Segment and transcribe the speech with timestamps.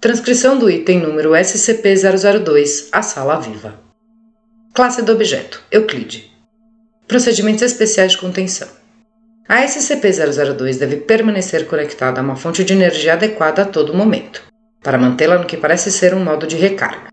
[0.00, 3.74] Transcrição do item número SCP-002 à sala viva.
[4.72, 6.32] Classe do objeto: Euclide.
[7.06, 8.66] Procedimentos especiais de contenção.
[9.46, 14.42] A SCP-002 deve permanecer conectada a uma fonte de energia adequada a todo momento,
[14.82, 17.08] para mantê-la no que parece ser um modo de recarga.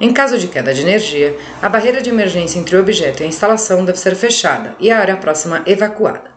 [0.00, 3.28] Em caso de queda de energia, a barreira de emergência entre o objeto e a
[3.28, 6.32] instalação deve ser fechada e a área próxima evacuada.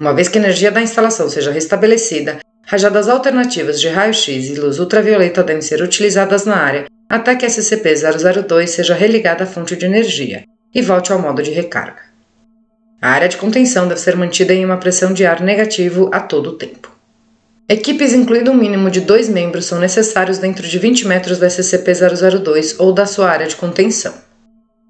[0.00, 4.78] Uma vez que a energia da instalação seja restabelecida, Rajadas alternativas de raio-x e luz
[4.78, 9.86] ultravioleta devem ser utilizadas na área até que a SCP-002 seja religada à fonte de
[9.86, 12.02] energia e volte ao modo de recarga.
[13.00, 16.50] A área de contenção deve ser mantida em uma pressão de ar negativo a todo
[16.50, 16.94] o tempo.
[17.70, 22.74] Equipes incluindo um mínimo de dois membros são necessários dentro de 20 metros da SCP-002
[22.78, 24.12] ou da sua área de contenção.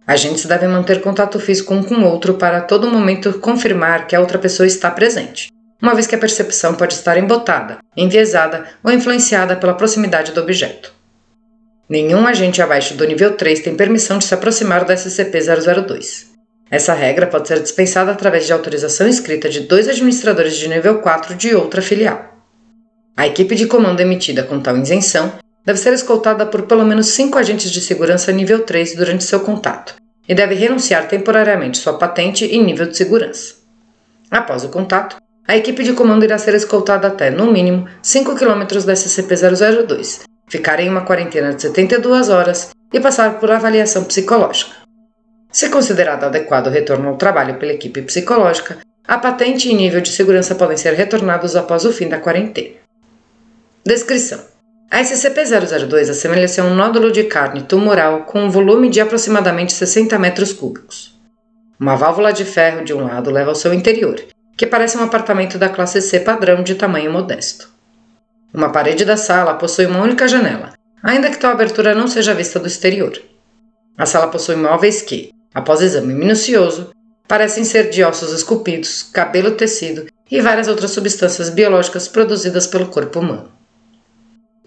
[0.04, 4.16] Agentes devem manter contato físico um com o outro para a todo momento confirmar que
[4.16, 8.92] a outra pessoa está presente uma vez que a percepção pode estar embotada, enviesada ou
[8.92, 10.92] influenciada pela proximidade do objeto.
[11.88, 16.26] Nenhum agente abaixo do nível 3 tem permissão de se aproximar do SCP-002.
[16.70, 21.34] Essa regra pode ser dispensada através de autorização escrita de dois administradores de nível 4
[21.34, 22.36] de outra filial.
[23.16, 25.32] A equipe de comando emitida com tal isenção
[25.64, 29.94] deve ser escoltada por pelo menos cinco agentes de segurança nível 3 durante seu contato
[30.28, 33.54] e deve renunciar temporariamente sua patente e nível de segurança.
[34.30, 35.16] Após o contato,
[35.48, 40.78] a equipe de comando irá ser escoltada até, no mínimo, 5 km da SCP-002, ficar
[40.78, 44.72] em uma quarentena de 72 horas e passar por avaliação psicológica.
[45.50, 50.10] Se considerado adequado o retorno ao trabalho pela equipe psicológica, a patente e nível de
[50.10, 52.76] segurança podem ser retornados após o fim da quarentena.
[53.82, 54.40] Descrição:
[54.90, 60.18] A SCP-002 assemelha-se a um nódulo de carne tumoral com um volume de aproximadamente 60
[60.18, 61.18] metros cúbicos.
[61.80, 64.20] Uma válvula de ferro de um lado leva ao seu interior
[64.58, 67.70] que parece um apartamento da classe C padrão de tamanho modesto.
[68.52, 72.58] Uma parede da sala possui uma única janela, ainda que tal abertura não seja vista
[72.58, 73.22] do exterior.
[73.96, 76.90] A sala possui móveis que, após exame minucioso,
[77.28, 83.20] parecem ser de ossos esculpidos, cabelo tecido e várias outras substâncias biológicas produzidas pelo corpo
[83.20, 83.52] humano.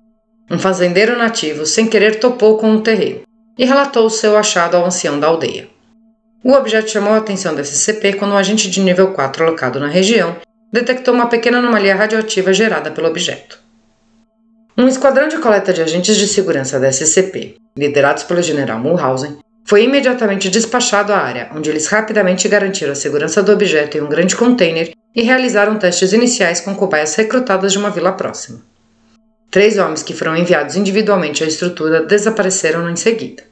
[0.49, 3.21] Um fazendeiro nativo, sem querer, topou com o terreno
[3.57, 5.67] e relatou seu achado ao ancião da aldeia.
[6.43, 9.87] O objeto chamou a atenção da SCP quando um agente de nível 4 alocado na
[9.87, 10.35] região
[10.71, 13.57] detectou uma pequena anomalia radioativa gerada pelo objeto.
[14.77, 19.83] Um esquadrão de coleta de agentes de segurança da SCP, liderados pelo general Mulhausen, foi
[19.83, 24.35] imediatamente despachado à área, onde eles rapidamente garantiram a segurança do objeto em um grande
[24.35, 28.61] container e realizaram testes iniciais com cobaias recrutadas de uma vila próxima.
[29.51, 33.43] Três homens que foram enviados individualmente à estrutura desapareceram em seguida.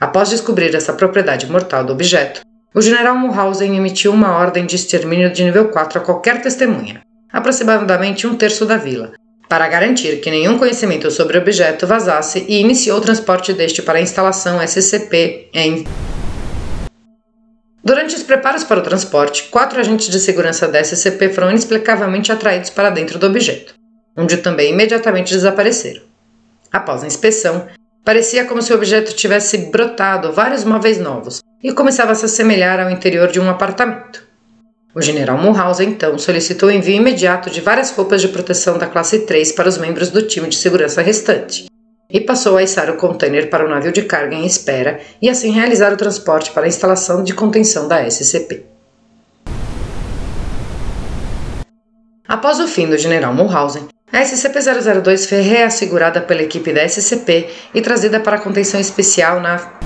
[0.00, 2.40] Após descobrir essa propriedade mortal do objeto,
[2.74, 7.02] o general Mulhausen emitiu uma ordem de extermínio de nível 4 a qualquer testemunha,
[7.32, 9.12] aproximadamente um terço da vila,
[9.48, 13.98] para garantir que nenhum conhecimento sobre o objeto vazasse e iniciou o transporte deste para
[13.98, 15.86] a instalação SCP em.
[17.84, 22.70] Durante os preparos para o transporte, quatro agentes de segurança da SCP foram inexplicavelmente atraídos
[22.70, 23.74] para dentro do objeto
[24.16, 26.02] onde também imediatamente desapareceram.
[26.72, 27.66] Após a inspeção,
[28.04, 32.80] parecia como se o objeto tivesse brotado vários móveis novos e começava a se assemelhar
[32.80, 34.26] ao interior de um apartamento.
[34.94, 39.20] O general Mulhouse então solicitou o envio imediato de várias roupas de proteção da classe
[39.20, 41.66] 3 para os membros do time de segurança restante
[42.08, 45.50] e passou a içar o container para o navio de carga em espera e assim
[45.50, 48.66] realizar o transporte para a instalação de contenção da SCP.
[52.28, 57.80] Após o fim do general Mulhausen, a SCP-002 foi reassegurada pela equipe da SCP e
[57.80, 59.80] trazida para a contenção especial na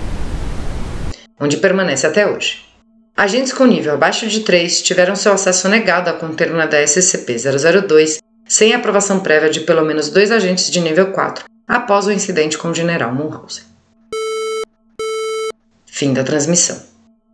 [1.40, 2.62] onde permanece até hoje.
[3.16, 8.74] Agentes com nível abaixo de 3 tiveram seu acesso negado à conterna da SCP-002 sem
[8.74, 12.74] aprovação prévia de pelo menos dois agentes de nível 4 após o incidente com o
[12.74, 13.64] general Mulhausen.
[15.86, 16.97] Fim da transmissão.